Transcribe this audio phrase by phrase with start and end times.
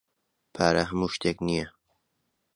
[0.53, 1.67] پارە ھەموو شتێک نییە.